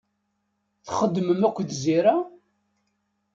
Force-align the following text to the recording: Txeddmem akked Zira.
Txeddmem 0.85 1.41
akked 1.47 1.69
Zira. 1.81 2.15